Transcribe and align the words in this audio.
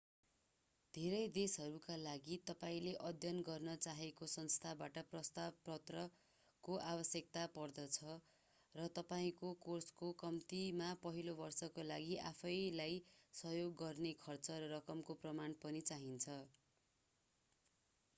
धेरै 0.93 1.17
देशहरूका 1.33 1.95
लागि 1.99 2.37
तपाईले 2.45 2.93
अध्ययन 3.01 3.41
गर्न 3.49 3.75
चाहेको 3.81 4.29
संस्थाबाट 4.31 4.97
प्रस्ताव 5.11 5.59
पत्रको 5.67 6.77
आवश्यकता 6.87 7.43
पर्दछ 7.53 8.15
र 8.75 8.87
तपाईँको 8.95 9.51
कोर्सको 9.61 10.11
कम्तिमा 10.25 10.89
पहिलो 11.05 11.37
वर्षका 11.37 11.87
लागि 11.89 12.19
आफैंलाई 12.25 12.99
सहयोग 13.35 13.79
गर्न 13.79 14.15
खर्च 14.23 14.61
रकमको 14.69 15.21
प्रमाण 15.21 15.59
पनि 15.63 15.87
चाहिन्छ 15.89 16.43